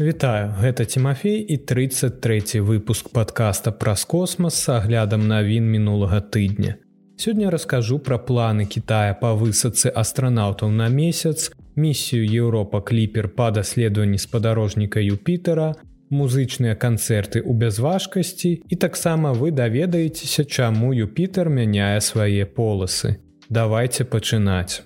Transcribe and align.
Вітаю, 0.00 0.54
гэта 0.60 0.84
Тимофей 0.84 1.38
і 1.38 1.56
33 1.56 2.60
выпуск 2.60 3.08
подкаста 3.12 3.70
праз 3.70 4.04
космас 4.04 4.54
с 4.54 4.68
аглядам 4.68 5.28
навін 5.28 5.70
мінулага 5.70 6.18
тыдня. 6.18 6.74
Сёння 7.16 7.50
раскажу 7.50 7.98
пра 7.98 8.18
планы 8.18 8.66
Китая 8.66 9.14
па 9.14 9.38
высадцы 9.38 9.86
астранаўтаў 9.94 10.74
на 10.74 10.88
месяц, 10.88 11.52
місію 11.76 12.26
Еўропа 12.26 12.80
кліпер 12.82 13.28
па 13.28 13.50
даследаванні 13.50 14.18
спадарожніка 14.18 14.98
Юпітера, 14.98 15.78
музычныя 16.10 16.74
канцэрты 16.74 17.38
ў 17.38 17.54
бязважкасці 17.54 18.66
і 18.66 18.74
таксама 18.74 19.30
вы 19.30 19.54
даведаецеся, 19.54 20.42
чаму 20.44 20.90
Юпітер 20.90 21.46
мяняе 21.46 22.00
свае 22.00 22.50
поласы. 22.50 23.22
Давайте 23.48 24.02
пачынаць. 24.02 24.82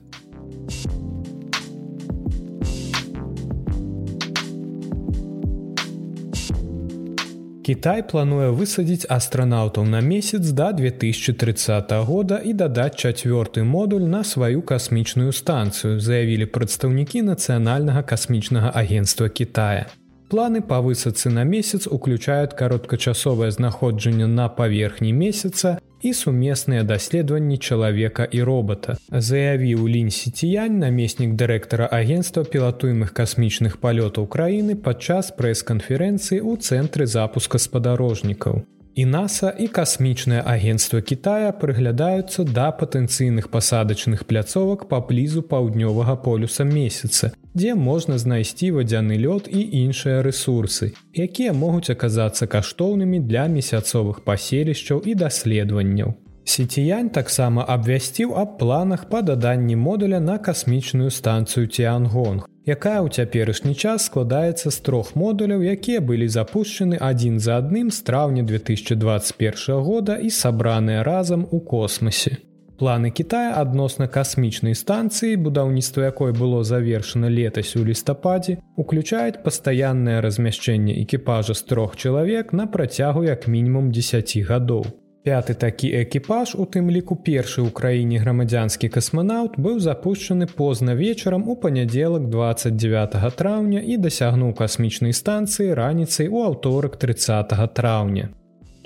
Кітай 7.69 8.01
плануе 8.11 8.47
высадзіць 8.57 9.05
астранаўтаў 9.13 9.85
на 9.85 9.99
месяц 10.01 10.41
да 10.57 10.73
2030 10.73 11.91
года 12.09 12.39
і 12.41 12.55
дадаць 12.57 12.97
чацвёрты 12.97 13.61
модуль 13.61 14.07
на 14.09 14.25
сваю 14.25 14.63
касмічную 14.63 15.35
станцыю, 15.37 16.01
заявілі 16.01 16.47
прадстаўнікі 16.55 17.21
нацыянальнага 17.29 18.03
касмічнага 18.03 18.73
агенства 18.73 19.29
Китая. 19.29 19.85
Планы 20.33 20.63
па 20.65 20.81
высадцы 20.81 21.29
на 21.29 21.45
месяц 21.45 21.85
уключаюць 21.85 22.57
кароткачасовае 22.57 23.51
знаходжанне 23.53 24.27
на 24.27 24.49
паверхні 24.49 25.13
месяца 25.13 25.77
і 26.03 26.15
сумесныя 26.15 26.83
даследаванні 26.83 27.59
чалавека 27.59 28.25
і 28.25 28.43
робота. 28.43 28.97
Заявіў 29.11 29.89
Лінь 29.89 30.11
Сіціянь, 30.11 30.79
намеснік 30.79 31.35
дырэктара 31.35 31.87
агенства 31.91 32.45
пілатуемых 32.45 33.13
касмічных 33.13 33.79
палётаў 33.83 34.27
краіны 34.31 34.75
падчас 34.77 35.35
прэс-канферэнцыі 35.35 36.41
ў 36.41 36.57
цэнтры 36.63 37.07
запуска 37.07 37.59
спадарожнікаў. 37.59 38.63
І 38.99 39.05
NASAа 39.07 39.51
і 39.63 39.67
касмічнае 39.71 40.41
агенцтва 40.43 41.01
Китая 41.07 41.51
прыглядаюцца 41.61 42.43
да 42.57 42.73
патэнцыйных 42.79 43.47
пасадачных 43.53 44.27
пляцовак 44.27 44.89
паблізу 44.91 45.43
паўднёвага 45.53 46.17
полюса 46.25 46.67
месяца, 46.67 47.31
дзе 47.55 47.79
можна 47.79 48.19
знайсці 48.19 48.75
вадзяны 48.75 49.15
лёд 49.23 49.47
і 49.47 49.63
іншыя 49.87 50.19
рэсурсы, 50.27 50.91
якія 51.15 51.55
могуць 51.55 51.95
аказацца 51.95 52.51
каштоўнымі 52.51 53.23
для 53.23 53.47
месяцовых 53.47 54.25
паселішчаў 54.27 55.07
і 55.07 55.15
даследаванняў. 55.15 56.19
Сіціянь 56.49 57.11
таксама 57.13 57.65
абвясціў 57.69 58.31
аб 58.41 58.57
планах 58.59 59.05
па 59.13 59.21
даданні 59.23 59.77
модуля 59.77 60.21
на 60.21 60.39
касмічную 60.39 61.11
станцыю 61.13 61.69
Тиангонг, 61.69 62.47
якая 62.65 63.05
ў 63.05 63.13
цяперашні 63.13 63.75
час 63.77 64.07
складаецца 64.09 64.71
з 64.73 64.79
трох 64.81 65.11
модуляў, 65.13 65.61
якія 65.61 66.01
былі 66.01 66.25
запущены 66.25 66.97
адзін 67.05 67.37
за 67.37 67.59
адным 67.61 67.91
з 67.93 68.01
траўня 68.01 68.43
2021 68.49 69.85
года 69.85 70.17
і 70.17 70.33
сабраныя 70.33 71.03
разам 71.05 71.45
у 71.51 71.61
космосе. 71.61 72.41
Планы 72.81 73.11
Китая 73.11 73.53
адносна 73.61 74.09
касмічнай 74.09 74.73
станцыі, 74.73 75.37
будаўніцтва 75.37 76.09
якой 76.09 76.33
было 76.33 76.63
завершана 76.65 77.29
летась 77.29 77.75
у 77.77 77.85
лістападзе, 77.85 78.57
уключаюць 78.77 79.43
пастаяннае 79.45 80.25
размяшчэнне 80.25 80.97
экіпажа 81.05 81.53
з 81.53 81.69
трох 81.69 82.01
чалавек 82.01 82.57
на 82.57 82.67
працягу 82.67 83.27
як 83.29 83.45
мінімум 83.49 83.93
10 83.93 84.49
гадоў. 84.49 84.89
Пяты 85.27 85.55
такі 85.55 85.89
экіпаж, 85.99 86.55
у 86.55 86.65
тым 86.65 86.91
ліку 86.95 87.17
першы 87.19 87.61
ў 87.67 87.75
краіне 87.75 88.23
грамадзянскі 88.23 88.89
касманаўт 88.97 89.59
быў 89.59 89.81
запущены 89.83 90.47
позна 90.47 90.95
вечарам 90.95 91.49
у 91.51 91.57
панядзелак 91.59 92.29
29 92.31 93.37
траўня 93.37 93.83
і 93.83 93.99
дасягнуў 93.99 94.55
касмічнай 94.61 95.13
станцыі 95.13 95.75
раніцай 95.75 96.31
у 96.31 96.45
аўторак 96.47 96.97
30 97.03 97.55
траўня. 97.75 98.31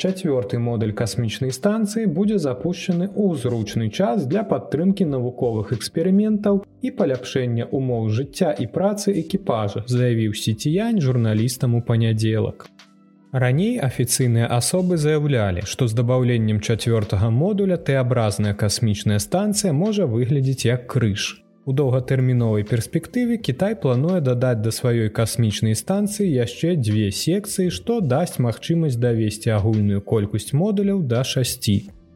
Чацвёрты 0.02 0.58
модуль 0.58 0.94
касмічнай 0.98 1.52
станцыі 1.52 2.08
будзе 2.16 2.38
запущены 2.40 3.06
ў 3.12 3.36
зручны 3.42 3.90
час 3.92 4.24
для 4.26 4.42
падтрымкі 4.42 5.04
навуковых 5.04 5.74
эксперыментаў 5.76 6.64
і 6.80 6.90
паляпшэння 6.96 7.68
умоў 7.70 8.08
жыцця 8.08 8.56
і 8.56 8.66
працы 8.72 9.12
экіпажа, 9.20 9.84
заявіў 9.86 10.32
сеціянь 10.32 10.98
журналістам 11.04 11.76
у 11.76 11.82
панядзелак. 11.92 12.66
Раней 13.32 13.78
афіцыйныя 13.80 14.44
асобы 14.52 14.98
заяўлялі, 15.00 15.62
што 15.64 15.86
з 15.88 15.96
дабаўленнем 15.96 16.58
чацвёртага 16.60 17.30
модуля 17.32 17.78
тэабразная 17.80 18.52
касмічная 18.52 19.20
станцыя 19.24 19.72
можа 19.72 20.04
выглядзець 20.04 20.66
як 20.68 20.84
крыж. 20.94 21.40
У 21.64 21.72
доўгатэрміновай 21.72 22.66
перспектыве 22.68 23.38
Кітай 23.38 23.78
плануе 23.80 24.20
дадаць 24.20 24.60
да 24.60 24.68
сваёй 24.68 25.08
касмічнай 25.08 25.72
станцыі 25.80 26.28
яшчэ 26.28 26.76
дзве 26.76 27.08
секцыі, 27.08 27.72
што 27.72 28.00
дасць 28.04 28.36
магчымасць 28.36 29.00
давесці 29.00 29.56
агульную 29.56 30.04
колькасць 30.04 30.52
модуляў 30.52 31.00
да 31.00 31.24
6. 31.24 31.72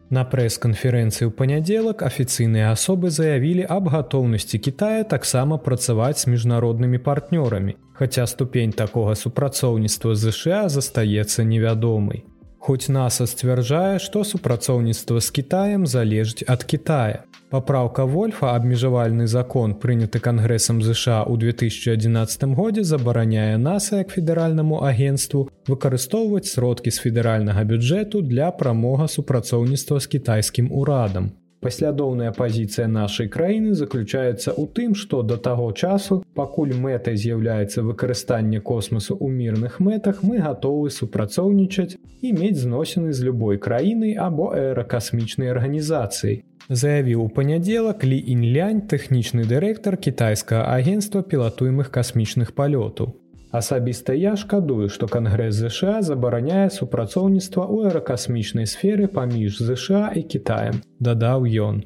На 0.06 0.22
прэс-канферэнцыі 0.22 1.26
ў 1.26 1.32
панядзелак 1.34 2.02
афіцыйныя 2.06 2.70
асобы 2.70 3.10
заявілі 3.10 3.66
аб 3.66 3.90
гатоўнасці 3.90 4.62
Китая 4.62 5.02
таксама 5.02 5.58
працаваць 5.58 6.22
з 6.22 6.30
міжнароднымі 6.30 7.02
партнёрамі, 7.02 7.74
хаця 7.90 8.26
ступень 8.30 8.70
такога 8.70 9.18
супрацоўніцтва 9.18 10.14
ЗША 10.14 10.60
застаецца 10.70 11.42
невядомай. 11.42 12.22
Хоць 12.58 12.90
NASAа 12.90 13.26
сцвярджае, 13.30 13.98
што 14.02 14.24
супрацоўніцтва 14.24 15.20
з 15.20 15.30
Китаем 15.30 15.86
залежыць 15.86 16.44
ад 16.48 16.64
Китая. 16.64 17.22
Папраўка 17.50 18.04
Вольфа 18.04 18.56
абмежавальны 18.56 19.28
закон, 19.30 19.76
прыняты 19.78 20.18
кангрэсам 20.18 20.82
ЗША 20.82 21.22
ў 21.30 21.38
2011 21.38 22.58
годзе 22.58 22.82
забараняе 22.82 23.54
NASAа 23.62 24.02
як 24.02 24.10
федэральнаму 24.10 24.82
агенству 24.82 25.46
выкарыстоўваць 25.70 26.50
сродкі 26.50 26.90
з 26.90 27.06
федэральнага 27.06 27.62
бюджэту 27.62 28.26
для 28.26 28.50
прамога 28.50 29.06
супрацоўніцтва 29.06 30.02
з 30.02 30.06
кітайскім 30.18 30.72
урадам. 30.74 31.30
Паслядоўная 31.66 32.30
пазіцыя 32.30 32.86
нашай 32.86 33.26
краіны 33.26 33.72
заключаецца 33.74 34.52
ў 34.54 34.70
тым, 34.70 34.92
што 34.94 35.22
да 35.26 35.34
таго 35.46 35.72
часу, 35.74 36.20
пакуль 36.38 36.74
мэтай 36.78 37.18
з'яўляецца 37.18 37.82
выкарыстанне 37.82 38.60
космасу 38.68 39.16
ў 39.18 39.34
мірных 39.34 39.80
мэтах, 39.82 40.22
мы 40.22 40.38
гатовы 40.44 40.94
супрацоўнічаць 40.94 41.98
і 42.22 42.32
мець 42.38 42.62
зносіны 42.62 43.10
з 43.10 43.26
любой 43.26 43.58
краінай 43.58 44.14
або 44.14 44.54
аэракасмічнай 44.54 45.50
арганізацыі. 45.58 46.38
Заявіў 46.70 47.26
у 47.26 47.28
панядзелак 47.34 48.06
Лі 48.06 48.22
Інлянь 48.36 48.86
тэхнічны 48.86 49.50
дырэктар 49.50 49.98
кітайскага 49.98 50.70
агенства 50.70 51.26
пілатуемых 51.26 51.90
касмічных 51.90 52.54
палётаў. 52.54 53.10
Асабіста 53.52 54.12
я 54.12 54.36
шкадую, 54.36 54.88
што 54.88 55.06
кангрэс 55.06 55.54
ЗША 55.54 56.02
забараняе 56.02 56.70
супрацоўніцтва 56.70 57.62
ў 57.62 57.90
аэракасмічнай 57.90 58.66
сферы 58.66 59.06
паміж 59.06 59.62
ЗША 59.62 60.10
і 60.18 60.22
Китаем, 60.26 60.82
дадаў 60.98 61.46
ён. 61.46 61.84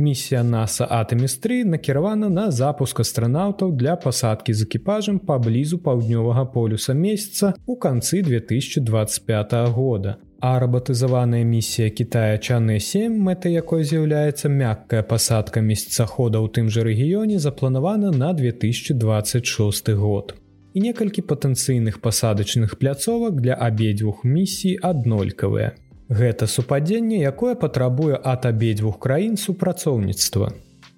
Місія 0.00 0.40
NASAа 0.40 1.02
Атэмістры 1.02 1.60
накіравана 1.68 2.30
на 2.32 2.48
запуск 2.50 3.02
астранаўтаў 3.04 3.74
для 3.76 3.96
пасадкі 4.00 4.54
з 4.56 4.64
экіпажам 4.64 5.18
паблізу 5.18 5.76
паўднёвага 5.84 6.46
полюса 6.54 6.96
месяца 6.96 7.52
ў 7.68 7.76
канцы 7.76 8.22
2025 8.24 9.52
года. 9.76 10.16
А 10.40 10.56
рабатызаваная 10.58 11.44
місія 11.44 11.90
Китая 11.90 12.38
Чаны 12.38 12.80
7, 12.80 13.12
мэта 13.12 13.52
якой 13.52 13.84
з'яўляецца 13.84 14.48
мяккая 14.48 15.02
пасадка 15.02 15.60
месяцахода 15.60 16.40
ў 16.40 16.48
тым 16.48 16.72
жа 16.72 16.80
рэгіёне 16.80 17.36
запланавана 17.36 18.08
на 18.08 18.32
2026 18.32 19.92
год 20.00 20.39
і 20.74 20.80
некалькі 20.80 21.22
патэнцыйных 21.22 22.00
пасадачных 22.00 22.78
пляцовак 22.78 23.40
для 23.40 23.54
абедзвюх 23.54 24.24
місій 24.24 24.78
аднолькавыя. 24.82 25.74
Гэта 26.10 26.46
супадзенне, 26.46 27.22
якое 27.22 27.54
патрабуе 27.54 28.18
ад 28.18 28.46
абедзвюх 28.46 28.98
краін 28.98 29.36
супрацоўніцтва. 29.36 30.50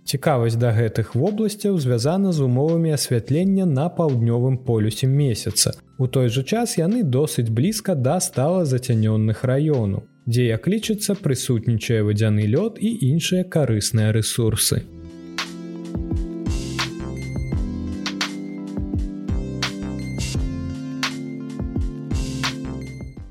Цікавасць 0.05 0.59
да 0.59 0.73
гэтых 0.75 1.15
вобласцяў 1.15 1.79
звязана 1.79 2.33
з 2.33 2.41
умовамі 2.43 2.91
асвятлення 2.97 3.67
на 3.67 3.89
паўднёвым 3.89 4.57
полюсе 4.59 5.07
месяца. 5.07 5.73
У 5.99 6.07
той 6.07 6.29
жа 6.29 6.43
час 6.43 6.79
яны 6.79 7.03
досыць 7.05 7.49
блізка 7.49 7.95
да 7.95 8.19
стала 8.21 8.65
зацянённых 8.65 9.45
раёну, 9.45 10.03
дзе 10.27 10.49
як 10.49 10.67
лічыцца 10.67 11.15
прысутнічае 11.15 12.03
вадзяны 12.09 12.49
лёд 12.51 12.81
і 12.81 12.91
іншыя 13.13 13.45
карысныя 13.45 14.11
рэсурсы. 14.17 14.83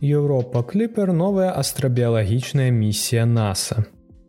Еўропа 0.02 0.64
кліпер 0.64 1.14
новая 1.14 1.52
астрабіялагічная 1.54 2.72
місія 2.74 3.26
NASAа. 3.30 3.84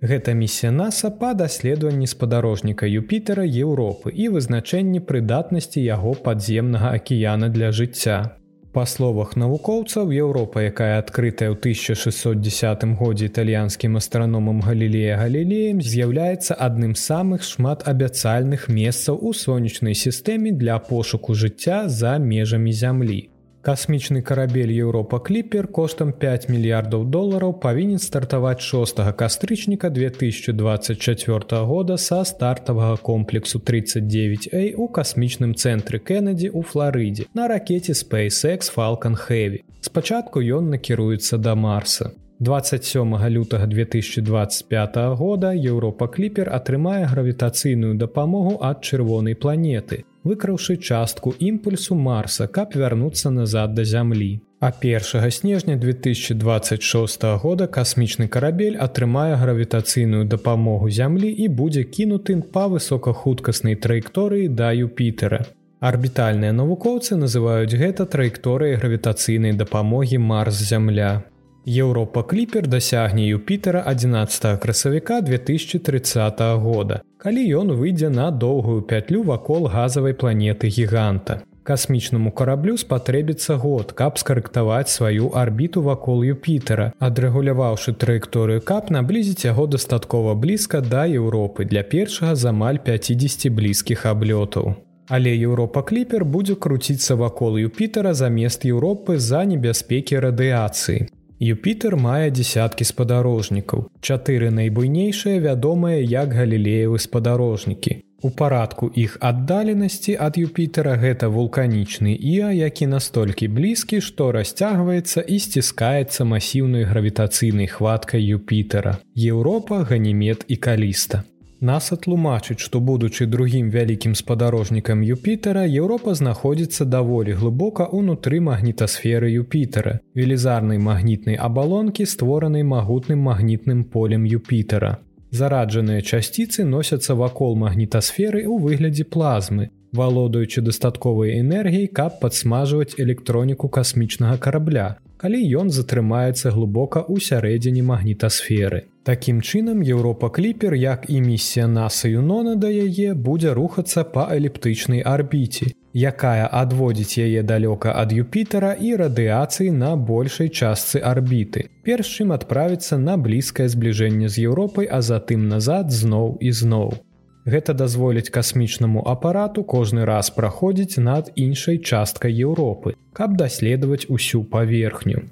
Гэта 0.04 0.34
місія 0.36 0.68
NASAа 0.68 1.10
па 1.16 1.32
даследаванні 1.32 2.06
спадарожніка 2.06 2.84
Юпітера 2.84 3.46
Еўропы 3.48 4.12
і 4.12 4.28
вызначэнні 4.36 5.00
прыдатнасці 5.00 5.80
яго 5.80 6.12
падземнага 6.12 6.92
акіяна 7.00 7.48
для 7.48 7.72
жыцця. 7.72 8.36
Па 8.76 8.84
словах 8.84 9.32
навукоўцаў 9.40 10.12
Еўропа, 10.12 10.60
якая 10.60 11.00
адкрытая 11.00 11.48
ў 11.48 11.56
1610 11.56 12.84
годзе 13.00 13.32
італьянскім 13.32 13.96
астраномам 13.96 14.60
галілея 14.60 15.16
галілеем 15.24 15.80
з'яўляецца 15.80 16.52
адным 16.52 16.92
з 16.92 17.08
самых 17.08 17.48
шматабяцальных 17.48 18.68
месцаў 18.68 19.16
у 19.24 19.32
сонечнай 19.32 19.96
сістэме 19.96 20.52
для 20.52 20.76
пошуку 20.76 21.32
жыцця 21.32 21.88
за 21.88 22.18
межамі 22.20 22.76
зямлі. 22.76 23.31
Касмічны 23.62 24.22
карабель 24.26 24.72
Еўропа 24.74 25.20
кліпер 25.22 25.68
коштам 25.70 26.08
5 26.22 26.48
мільярдаў 26.50 27.04
долараў 27.14 27.52
павінен 27.62 28.00
стартаваць 28.02 28.58
6 28.58 28.98
кастрычніка 29.20 29.90
2024 29.90 31.60
года 31.70 31.96
са 31.96 32.24
стартавага 32.24 32.96
комплексу 32.96 33.62
39A 33.62 34.74
у 34.74 34.88
касмічным 34.88 35.54
цэнтры 35.54 36.02
Кеннеді 36.02 36.50
ў 36.50 36.66
Флорыдзе 36.66 37.30
на 37.38 37.46
ракете 37.46 37.94
SpaceX 37.94 38.66
Falcon 38.66 39.14
Heavy. 39.14 39.62
Спачатку 39.80 40.42
ён 40.42 40.74
накіруецца 40.74 41.38
да 41.38 41.54
Марса. 41.54 42.10
27 42.40 43.14
лютага 43.30 43.66
2025 43.66 44.96
года 45.14 45.54
Еўропа 45.54 46.08
кліпер 46.08 46.50
атрымае 46.50 47.06
гравітацыйную 47.06 47.94
дапамогу 47.94 48.58
ад 48.58 48.82
чырвонай 48.82 49.38
планеты 49.38 50.02
выкраўшы 50.24 50.76
частку 50.76 51.34
імпульсу 51.38 51.94
марса 51.94 52.46
каб 52.46 52.74
вярнуцца 52.74 53.30
назад 53.30 53.74
да 53.74 53.84
зямлі. 53.84 54.40
А 54.60 54.70
1 54.80 55.30
снежня 55.30 55.76
2026 55.76 57.22
года 57.42 57.66
касмічны 57.66 58.28
карабель 58.28 58.76
атрымае 58.76 59.34
гравітацыйную 59.34 60.24
дапамогу 60.24 60.90
зямлі 60.90 61.30
і 61.32 61.48
будзе 61.48 61.82
кінутым 61.82 62.42
па 62.42 62.68
высокахуткаснай 62.68 63.74
траекторыі 63.74 64.48
да 64.48 64.70
юпітера. 64.72 65.44
Арбітальныя 65.80 66.54
навукоўцы 66.54 67.18
называюць 67.18 67.74
гэта 67.74 68.06
траекторыяй 68.06 68.78
гравітацыйнай 68.78 69.52
дапамогі 69.58 70.18
марс 70.18 70.62
зямля 70.62 71.24
Еўропа 71.66 72.22
кліпер 72.22 72.66
дасягне 72.66 73.26
Юпітера 73.26 73.84
11 73.86 74.60
красавіка 74.60 75.20
2030 75.20 76.40
года, 76.40 77.02
калі 77.18 77.38
ён 77.54 77.70
выйдзе 77.78 78.10
на 78.10 78.30
доўгую 78.30 78.82
пятлю 78.82 79.22
вакол 79.22 79.70
газавай 79.70 80.12
планеты 80.12 80.66
гіганта. 80.66 81.42
Касмічнаму 81.62 82.32
караблю 82.32 82.74
спатрэбіцца 82.74 83.54
год, 83.62 83.92
каб 83.92 84.18
скарэктаваць 84.18 84.90
сваю 84.90 85.30
арбіту 85.38 85.82
вакол 85.82 86.24
Юпітера, 86.26 86.90
адрэгуляваўшы 86.98 87.94
траекторыю 87.94 88.58
кап 88.60 88.90
наблізіць 88.90 89.46
яго 89.46 89.70
дастаткова 89.70 90.34
блізка 90.34 90.80
да 90.80 91.06
Еўропы 91.06 91.64
для 91.64 91.86
першага 91.86 92.34
з 92.34 92.50
амаль 92.50 92.82
50 92.82 93.54
блізкіх 93.54 94.06
аблётаў. 94.06 94.74
Але 95.06 95.30
Еўропа 95.38 95.86
кліпер 95.86 96.24
будзе 96.24 96.58
круціцца 96.58 97.14
вакол 97.14 97.54
Юпітера 97.54 98.14
замест 98.14 98.66
Еўропы 98.66 99.18
за 99.18 99.44
небяспекі 99.46 100.18
радыяцыі. 100.18 101.06
Юпітер 101.42 101.96
мае 101.98 102.30
дзясяткі 102.30 102.86
спадарожнікаў. 102.86 103.88
Чатыры 103.98 104.54
найбуйнейшыя 104.54 105.40
вядомыя 105.42 105.98
як 105.98 106.36
галілеевы 106.38 107.02
спадарожнікі. 107.02 107.98
У 108.22 108.30
парадку 108.30 108.86
іх 108.94 109.16
аддаленасці 109.18 110.14
ад 110.26 110.38
Юпітера 110.38 110.94
гэта 111.02 111.26
вулканічны 111.26 112.14
іа, 112.14 112.52
які 112.54 112.86
настолькі 112.86 113.48
блізкі, 113.58 113.98
што 113.98 114.30
расцягваецца 114.30 115.26
і 115.26 115.40
сціскаецца 115.42 116.28
масіўнай 116.30 116.86
гравітацыйнай 116.86 117.66
хваткай 117.66 118.22
Юпітера. 118.22 119.02
Еўропа, 119.18 119.82
ганімет 119.82 120.46
і 120.46 120.56
каліста. 120.56 121.24
Наса 121.62 121.94
тлумачыць, 121.94 122.58
што 122.58 122.80
будучы 122.82 123.26
другім 123.30 123.68
вялікім 123.70 124.14
спадарожнікам 124.18 125.02
Юпітера, 125.06 125.62
Еўропа 125.62 126.14
знаходзіцца 126.18 126.84
даволі 126.84 127.36
глыбока 127.38 127.86
ўнутры 127.86 128.40
магнітасферы 128.42 129.30
Юпітера, 129.30 130.00
велізарнай 130.18 130.82
магнітнай 130.82 131.38
абалонкі, 131.38 132.02
створанай 132.02 132.66
магутным 132.66 133.22
магнітным 133.30 133.84
полем 133.84 134.26
Юпітера. 134.26 134.98
Зараджаныя 135.30 136.02
часціцы 136.02 136.66
носяцца 136.66 137.14
вакол 137.14 137.54
магнітасферы 137.54 138.42
ў 138.42 138.58
выглядзе 138.58 139.06
плазмы, 139.06 139.70
валодаючы 139.94 140.66
дастатковай 140.66 141.38
энергіяй, 141.38 141.86
каб 141.86 142.18
падсмажваць 142.18 142.98
электроніку 142.98 143.70
касмічнага 143.70 144.34
карабля, 144.42 144.98
калі 145.14 145.38
ён 145.62 145.70
затрымаецца 145.70 146.50
глыбока 146.50 147.06
ў 147.06 147.22
сярэдзіне 147.22 147.86
магнітасферы. 147.86 148.90
Такім 149.04 149.40
чынам 149.42 149.82
Еўропа 149.82 150.30
кліпер, 150.30 150.74
як 150.74 151.04
і 151.08 151.20
місія 151.20 151.66
наса 151.66 152.08
Юнона 152.08 152.54
да 152.54 152.68
яе 152.70 153.14
будзе 153.14 153.54
рухацца 153.54 154.04
па 154.06 154.28
эліптычнай 154.30 155.02
арбіце, 155.02 155.72
якая 155.90 156.46
адводзіць 156.46 157.18
яе 157.18 157.42
далёка 157.42 157.96
ад 158.04 158.14
Юпітера 158.14 158.70
і 158.78 158.94
радыяцыі 159.02 159.74
на 159.74 159.96
большай 159.96 160.54
частцы 160.54 161.02
арбіты. 161.02 161.66
Перш 161.82 162.14
чым 162.14 162.30
адправіцца 162.30 162.94
на 162.94 163.18
блізкае 163.18 163.66
збліжэнне 163.74 164.30
з 164.30 164.46
Еўропай, 164.46 164.86
а 164.86 165.02
затым 165.02 165.50
назад 165.50 165.90
зноў 165.90 166.38
і 166.38 166.54
зноў. 166.54 166.94
Гэта 167.42 167.74
дазволіць 167.74 168.30
касмічнаму 168.30 169.02
апарату 169.02 169.66
кожны 169.66 170.06
раз 170.06 170.30
праходзіць 170.30 171.02
над 171.02 171.34
іншай 171.34 171.82
часткай 171.82 172.30
Еўропы, 172.30 172.94
каб 173.12 173.34
даследаваць 173.34 174.06
усю 174.06 174.46
паверхню 174.46 175.26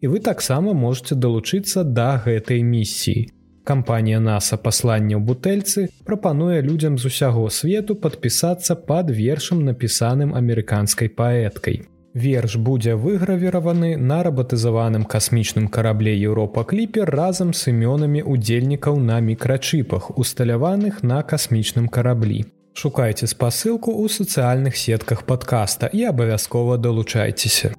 і 0.00 0.12
вы 0.12 0.20
таксама 0.20 0.72
можете 0.72 1.14
далучыцца 1.14 1.84
да 1.84 2.20
гэтай 2.24 2.62
місіі. 2.62 3.32
Кампанія 3.66 4.22
NASAа 4.22 4.62
паслання 4.62 5.18
ў 5.18 5.22
бутэльцы 5.26 5.90
прапануе 6.06 6.62
людзям 6.62 6.98
з 7.02 7.10
усяго 7.10 7.50
свету 7.50 7.98
падпісацца 7.98 8.78
пад 8.78 9.10
вершам 9.10 9.64
напісаным 9.66 10.38
амерыканскай 10.38 11.10
паэткай. 11.10 11.82
Верш 12.16 12.54
будзе 12.56 12.94
выгравіраваны 12.94 13.96
на 14.10 14.22
рабатызаваным 14.22 15.02
касмічным 15.04 15.66
карабле 15.68 16.14
Еўропа 16.16 16.64
кліпер 16.64 17.10
разам 17.10 17.52
з 17.52 17.74
імёнамі 17.74 18.22
удзельнікаў 18.22 19.02
на 19.02 19.18
мікрачыпах, 19.20 20.14
усталяваных 20.16 21.02
на 21.02 21.20
касмічным 21.22 21.90
караблі. 21.92 22.46
Шукайце 22.72 23.26
спасылку 23.26 23.92
ў 23.92 24.08
сацыяльных 24.08 24.80
сетках 24.80 25.26
падкаста 25.28 25.90
і 25.92 26.08
абавязкова 26.08 26.78
далучайцеся. 26.78 27.74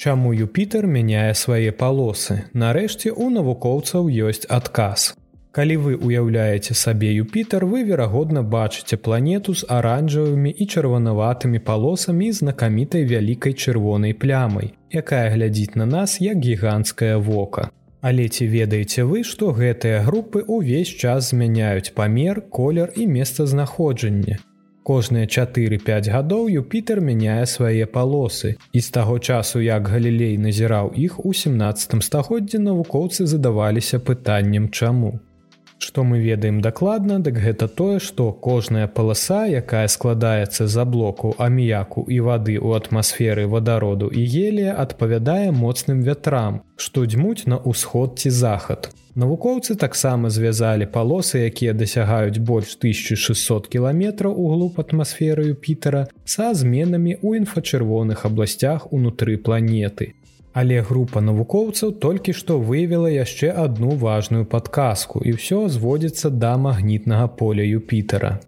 Чаму 0.00 0.30
Юпітер 0.32 0.86
мяняе 0.88 1.34
свае 1.36 1.72
палосы. 1.80 2.34
Нарэшце 2.60 3.10
у 3.12 3.26
навукоўцаў 3.32 4.06
ёсць 4.08 4.46
адказ. 4.48 5.12
Калі 5.52 5.76
вы 5.76 5.92
ўяўляеце 6.00 6.72
сабе 6.72 7.10
Юпітер, 7.12 7.66
вы 7.68 7.82
верагодна 7.84 8.40
бачыце 8.40 8.96
планету 8.96 9.52
з 9.52 9.68
аранжавымі 9.68 10.54
і 10.56 10.68
чырванаватымі 10.72 11.60
палосамі 11.68 12.32
знакамітай 12.40 13.04
вялікай 13.12 13.52
чырвонай 13.52 14.16
плямай, 14.16 14.72
якая 14.88 15.28
глядзіць 15.36 15.76
на 15.76 15.84
нас 15.84 16.16
як 16.24 16.40
гіганцкае 16.48 17.16
вока. 17.20 17.68
Але 18.00 18.28
ці 18.32 18.48
ведаеце 18.48 19.04
вы, 19.04 19.20
што 19.20 19.52
гэтыя 19.52 20.00
групы 20.08 20.48
ўвесь 20.48 20.96
час 20.96 21.34
змяняюць 21.36 21.92
памер, 21.92 22.40
колер 22.48 22.88
і 22.96 23.04
месцазнаходжанне. 23.04 24.40
Кожныя 24.82 25.26
4-5 25.26 26.08
гадоў 26.10 26.48
Юпітер 26.48 27.00
мяняе 27.04 27.46
свае 27.46 27.86
палосы. 27.86 28.56
І 28.72 28.80
з 28.80 28.90
таго 28.90 29.18
часу, 29.18 29.60
як 29.60 29.88
галілей 29.88 30.38
назіраў 30.38 30.92
іх 30.96 31.20
у 31.24 31.34
17 31.34 32.02
стагоддзі 32.02 32.58
навукоўцы 32.58 33.26
задаваліся 33.26 34.00
пытаннем 34.00 34.70
чаму. 34.70 35.20
Што 35.80 36.04
мы 36.04 36.18
ведаем 36.20 36.60
дакладна, 36.60 37.18
дык 37.24 37.38
гэта 37.40 37.66
тое, 37.66 38.00
што 38.04 38.32
кожная 38.46 38.86
паласа, 38.86 39.46
якая 39.48 39.88
складаецца 39.88 40.66
за 40.68 40.84
блоку 40.84 41.32
аміяку 41.40 42.04
і 42.04 42.20
вады 42.26 42.56
ў 42.60 42.76
атмасферы 42.76 43.46
вадароду 43.48 44.10
і 44.12 44.24
гелія 44.34 44.76
адпавядае 44.84 45.48
моцным 45.56 46.04
вятрам, 46.04 46.60
што 46.76 47.06
дзьмуць 47.08 47.48
на 47.48 47.56
ўсход 47.64 48.20
ці 48.20 48.28
захад. 48.28 48.90
Навукоўцы 49.16 49.74
таксама 49.74 50.28
звязалі 50.30 50.84
палосы, 50.86 51.48
якія 51.48 51.72
дасягаюць 51.72 52.38
больш 52.38 52.76
1600 52.76 53.72
кіламетраў 53.72 54.36
у 54.36 54.52
глуб 54.52 54.78
атмасферы 54.84 55.48
Юпітера 55.56 56.06
са 56.24 56.52
зменамі 56.52 57.16
ў 57.16 57.40
інфачырвоных 57.40 58.28
абласцях 58.28 58.92
унутры 58.92 59.40
планеты. 59.40 60.12
Але 60.52 60.80
група 60.82 61.20
навукоўцаў 61.22 61.92
толькі 62.02 62.32
што 62.34 62.58
выявіла 62.58 63.10
яшчэ 63.14 63.54
адну 63.64 63.94
важную 64.04 64.44
падказку 64.44 65.22
і 65.22 65.38
ўсё 65.38 65.68
зводзіцца 65.70 66.30
да 66.30 66.56
магнітнага 66.58 67.28
поля 67.42 67.62
Юпітера. 67.62 68.40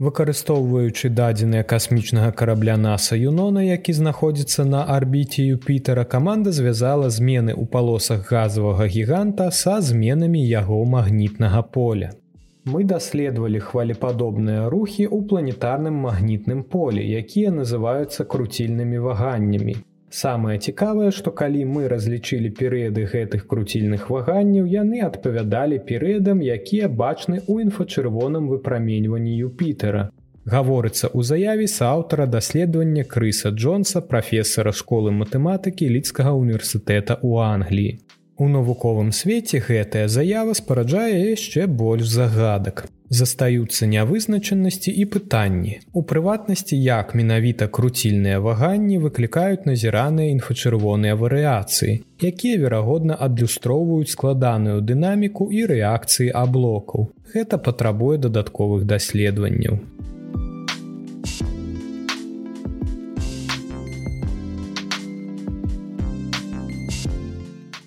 Выкарыстоўваючы 0.00 1.10
дадзеныя 1.12 1.64
касмічнага 1.70 2.30
карабля 2.32 2.76
NASAа 2.80 3.18
Юнона, 3.20 3.64
які 3.66 3.92
знаходзіцца 3.92 4.64
на 4.64 4.84
арбіце 4.94 5.42
Юпітера, 5.42 6.04
каманда 6.04 6.54
звязала 6.56 7.10
змены 7.10 7.52
ў 7.52 7.66
палосах 7.66 8.30
газавага 8.32 8.86
гіганта 8.86 9.50
са 9.50 9.80
зменамі 9.84 10.40
яго 10.40 10.80
магнітнага 10.84 11.62
поля. 11.62 12.14
Мы 12.64 12.84
даследавалі 12.84 13.60
хвалепадобныя 13.60 14.70
рухі 14.72 15.04
ў 15.04 15.26
планетарным 15.28 16.00
магнітным 16.06 16.62
полі, 16.62 17.04
якія 17.04 17.52
называюцца 17.52 18.24
круцільнымі 18.24 19.04
ваганнямі. 19.04 19.76
Самае 20.10 20.58
цікавае, 20.58 21.10
што 21.14 21.30
калі 21.30 21.64
мы 21.72 21.88
разлічылі 21.90 22.50
перыяды 22.60 23.06
гэтых 23.12 23.46
круцільных 23.46 24.08
ваганняў, 24.10 24.66
яны 24.66 25.02
адпавядалі 25.06 25.78
перыядам, 25.90 26.42
якія 26.42 26.88
бачны 26.90 27.38
ў 27.46 27.70
інфачырвоным 27.70 28.50
выпраменьванні 28.50 29.36
Юпітера. 29.38 30.10
Гаворыцца 30.50 31.06
ў 31.14 31.22
заяве 31.22 31.66
саўтара 31.70 32.26
даследавання 32.26 33.04
Крыса 33.04 33.54
Джонса, 33.54 34.00
прафесара 34.00 34.72
школы 34.72 35.14
матэматыкі 35.14 35.86
лідскага 35.86 36.34
універсітэта 36.34 37.14
ў 37.22 37.46
Англіі. 37.54 37.98
У 38.40 38.46
навуковым 38.48 39.08
свеце 39.12 39.58
гэтая 39.64 40.06
заява 40.08 40.54
спараджае 40.56 41.16
яшчэ 41.36 41.66
больш 41.80 42.08
загадак. 42.08 42.86
Застаюцца 43.18 43.88
нявызначанасці 43.90 44.94
і 45.02 45.04
пытанні. 45.14 45.74
У 45.92 46.02
прыватнасці, 46.12 46.78
як 46.78 47.12
менавіта 47.20 47.68
круцільныя 47.78 48.40
ваганні 48.46 48.96
выклікаюць 49.04 49.68
назіраныя 49.68 50.32
інфачырвоныя 50.36 51.20
варыяцыі, 51.20 52.00
якія, 52.32 52.56
верагодна, 52.64 53.20
адлюстроўваюць 53.28 54.14
складаную 54.16 54.80
дынаміку 54.80 55.52
і 55.52 55.66
рэакцыі 55.74 56.32
аблокаў. 56.44 57.10
Гэта 57.34 57.60
патрабуе 57.68 58.16
дадатковых 58.16 58.88
даследаванняў. 58.88 59.82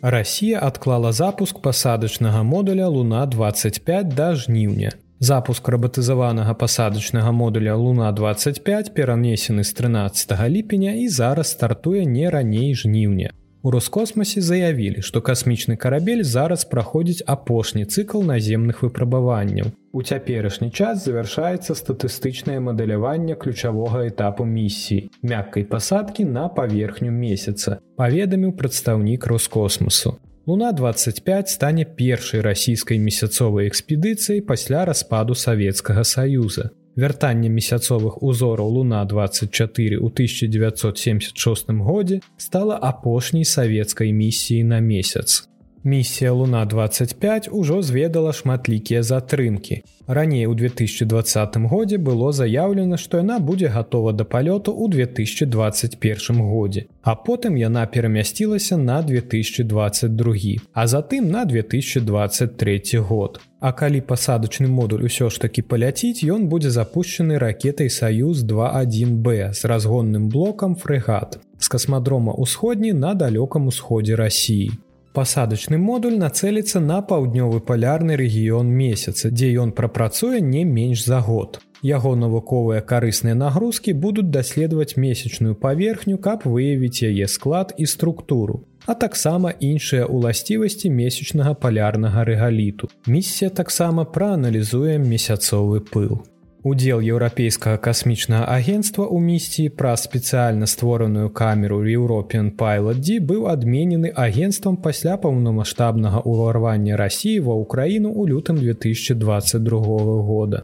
Расія 0.06 0.60
адклала 0.60 1.14
запуск 1.16 1.62
пасадачнага 1.62 2.44
модуля 2.44 2.88
Луна 2.88 3.26
25 3.26 4.10
да 4.12 4.36
жніўня. 4.36 4.92
Запуск 5.20 5.70
рабатызаванага 5.70 6.54
пасадачнага 6.54 7.32
модуля 7.32 7.76
Луна 7.80 8.12
25 8.12 8.92
перанесены 8.94 9.64
з 9.64 9.74
13 9.74 10.50
ліпеня 10.50 10.92
і 10.92 11.08
зараз 11.08 11.52
стартуе 11.52 12.04
не 12.06 12.30
раней 12.30 12.76
жніўня. 12.76 13.32
У 13.62 13.72
роскосмасе 13.72 14.42
заявілі, 14.42 15.00
што 15.02 15.22
касмічны 15.22 15.80
карабель 15.80 16.24
зараз 16.24 16.66
праходзіць 16.66 17.24
апошні 17.24 17.86
цыкл 17.86 18.28
наземных 18.28 18.84
выпрабаванняў. 18.84 19.72
У 19.94 20.02
цяперашні 20.02 20.72
час 20.74 21.04
завяршаецца 21.06 21.76
статыстычнае 21.78 22.58
мадэляванне 22.68 23.36
ключавога 23.38 24.02
этапу 24.10 24.42
місіі, 24.42 25.10
мяккай 25.22 25.68
пасадкі 25.70 26.26
на 26.26 26.48
паверхню 26.50 27.12
месяца, 27.14 27.78
паведаміў 28.02 28.56
прадстаўнік 28.58 29.28
роскосмасу. 29.30 30.18
Луна 30.50 30.72
25 30.74 31.50
стане 31.50 31.86
першай 31.86 32.42
расійскай 32.42 32.98
месяцовай 32.98 33.70
экспедыцыяй 33.70 34.42
пасля 34.42 34.84
распаду 34.90 35.38
Савецкага 35.38 36.04
саюза 36.04 36.72
вяртанне 36.96 37.50
месяцовых 37.50 38.22
узораў 38.22 38.68
луна 38.70 39.06
24 39.06 39.98
у 39.98 40.08
1976 40.08 41.70
годзе 41.70 42.22
стала 42.38 42.78
апошняй 42.78 43.46
савецкай 43.46 44.14
місіі 44.14 44.64
на 44.64 44.80
месяц 44.80 45.50
Місія 45.86 46.32
Луна 46.32 46.66
25 46.66 47.50
ужо 47.52 47.82
зведала 47.82 48.34
шматлікія 48.34 49.04
затрымкі. 49.04 49.84
Раней 50.08 50.48
у 50.48 50.54
2020 50.56 51.58
годзе 51.58 51.98
было 51.98 52.32
заяўлена, 52.32 52.98
што 52.98 53.18
яна 53.18 53.40
будзе 53.40 53.68
гатова 53.68 54.14
да 54.14 54.24
палёту 54.24 54.72
ў 54.72 54.88
2021 54.88 56.40
годзе. 56.40 56.86
А 57.04 57.16
потым 57.16 57.60
яна 57.60 57.86
перамясцілася 57.86 58.78
на 58.78 59.02
2022, 59.02 60.36
а 60.74 60.88
затым 60.88 61.28
на 61.28 61.44
2023 61.46 63.00
год. 63.00 63.42
А 63.60 63.72
калі 63.72 64.02
пасадачны 64.02 64.68
модуль 64.68 65.04
усё 65.04 65.28
ж 65.30 65.42
такі 65.42 65.68
паляціць, 65.68 66.24
ён 66.24 66.48
будзе 66.48 66.72
запущены 66.72 67.40
ракетай 67.40 67.90
Саюз 67.90 68.44
21Б 68.44 69.52
з 69.52 69.66
разгонным 69.66 70.32
блокам 70.32 70.76
фрэгат 70.76 71.44
з 71.64 71.68
касмадрома 71.68 72.36
ўсходні 72.36 72.92
на 72.92 73.16
далёкам 73.16 73.68
усходзе 73.72 74.16
рассіі. 74.20 74.72
Пасадачны 75.14 75.78
модуль 75.78 76.16
нацэліцца 76.18 76.80
на 76.82 76.96
паўднёвы 77.10 77.60
палярны 77.68 78.16
рэгіён 78.18 78.66
месяца, 78.66 79.30
дзе 79.30 79.52
ён 79.62 79.72
прапрацуе 79.78 80.42
не 80.42 80.64
менш 80.66 81.06
за 81.06 81.20
год. 81.22 81.62
Яго 81.86 82.16
навуковыя 82.16 82.82
карысныя 82.82 83.38
нагрузкі 83.38 83.94
будуць 83.94 84.34
даследаваць 84.34 84.98
месячную 84.98 85.54
паверхню, 85.54 86.18
каб 86.18 86.50
выявіць 86.50 87.06
яе 87.06 87.28
склад 87.28 87.78
і 87.78 87.86
структуру, 87.86 88.66
а 88.90 88.98
таксама 88.98 89.54
іншыя 89.54 90.10
ўласцівасці 90.10 90.90
месячнага 90.90 91.54
палярнага 91.54 92.26
рэгаліту. 92.26 92.90
Місія 93.06 93.54
таксама 93.54 94.10
прааналізуе 94.10 94.98
месяцовы 94.98 95.86
пыл. 95.94 96.24
Удзел 96.64 97.02
еўрапейскага 97.04 97.76
касмічнага 97.86 98.46
агенства 98.48 99.04
ў 99.04 99.20
місіі 99.20 99.72
праз 99.80 100.06
спецыяльна 100.08 100.64
створаную 100.74 101.28
камеру 101.40 101.82
European 101.84 102.54
Pilot 102.56 103.04
быў 103.32 103.50
адменены 103.52 104.14
агенствам 104.16 104.78
пасля 104.86 105.18
паўнамасштабнага 105.20 106.24
ўварвання 106.24 106.96
рассіі 106.96 107.44
ва 107.44 107.60
ўкраіну 107.60 108.16
ў 108.16 108.32
лютым 108.32 108.64
2022 108.64 110.24
года. 110.24 110.64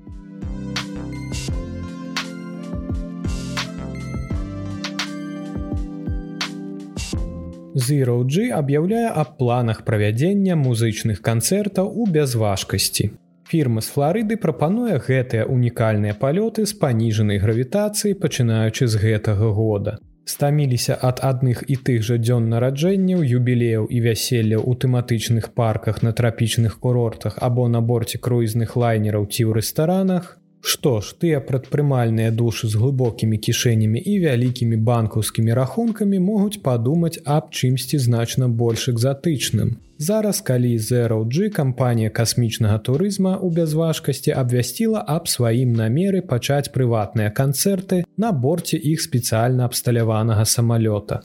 Zero-G 7.76 8.52
аб'яўляе 8.56 9.08
аб 9.12 9.36
планах 9.36 9.84
правядзення 9.84 10.56
музычных 10.56 11.20
канцэртаў 11.20 11.92
у 11.92 12.08
бязважкасці. 12.08 13.12
Фірма 13.50 13.82
з 13.82 13.90
Флорыды 13.90 14.36
прапануе 14.38 15.00
гэтыя 15.02 15.46
унікальныя 15.50 16.14
палёты 16.24 16.66
з 16.70 16.76
паніжанай 16.82 17.40
гравітацыі, 17.42 18.14
пачынаючы 18.26 18.86
з 18.86 19.02
гэтага 19.04 19.50
года. 19.58 19.94
Стаміліся 20.30 20.98
ад 21.10 21.22
адных 21.30 21.64
і 21.66 21.78
тых 21.88 22.06
жа 22.06 22.20
дзён 22.22 22.46
нараджэнняў, 22.52 23.24
юбілеяў 23.40 23.90
і 23.90 24.04
вяселляў 24.06 24.70
у 24.70 24.76
тэматычных 24.86 25.50
парках 25.58 26.04
на 26.06 26.14
трапічных 26.14 26.78
курортах 26.78 27.42
або 27.50 27.66
на 27.68 27.82
борце 27.82 28.22
круізных 28.22 28.78
лайнераў 28.78 29.26
ці 29.26 29.42
ў 29.50 29.58
рэстаранах. 29.58 30.38
Што 30.62 31.02
ж, 31.02 31.18
тыя 31.18 31.42
прадпрымальныя 31.42 32.30
душы 32.30 32.70
з 32.70 32.78
глыбокімі 32.78 33.42
кішэнямі 33.50 33.98
і 33.98 34.20
вялікімі 34.30 34.78
банкаўскімі 34.78 35.58
рахункамі 35.58 36.22
могуць 36.22 36.62
падумаць 36.62 37.18
аб 37.26 37.50
чымсьці 37.50 37.98
значна 37.98 38.46
больш 38.46 38.90
экзатычным. 38.94 39.80
Зараз, 40.02 40.40
калі 40.42 40.78
ZeroG 40.80 41.50
кампанія 41.52 42.10
касмічнага 42.10 42.78
турызма 42.88 43.34
ў 43.36 43.52
бязважкасці 43.52 44.32
абвясціла 44.32 45.02
аб 45.04 45.28
сваім 45.28 45.74
намеры 45.76 46.22
пачаць 46.24 46.72
прыватныя 46.72 47.34
канцэрты 47.36 48.08
на 48.16 48.32
борце 48.32 48.80
іх 48.80 49.04
спецыяльна 49.04 49.68
абсталяванага 49.68 50.48
самалёта. 50.48 51.20